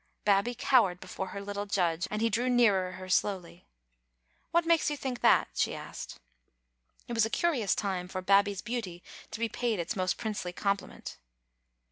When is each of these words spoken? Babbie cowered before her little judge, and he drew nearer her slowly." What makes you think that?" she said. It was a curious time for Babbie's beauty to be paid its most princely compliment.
Babbie 0.25 0.55
cowered 0.55 0.99
before 0.99 1.27
her 1.27 1.41
little 1.41 1.67
judge, 1.67 2.07
and 2.09 2.23
he 2.23 2.29
drew 2.31 2.49
nearer 2.49 2.93
her 2.93 3.07
slowly." 3.07 3.67
What 4.51 4.65
makes 4.65 4.89
you 4.89 4.97
think 4.97 5.21
that?" 5.21 5.49
she 5.53 5.73
said. 5.73 6.13
It 7.07 7.13
was 7.13 7.23
a 7.27 7.29
curious 7.29 7.75
time 7.75 8.07
for 8.07 8.23
Babbie's 8.23 8.63
beauty 8.63 9.03
to 9.29 9.39
be 9.39 9.47
paid 9.47 9.77
its 9.79 9.95
most 9.95 10.17
princely 10.17 10.53
compliment. 10.53 11.17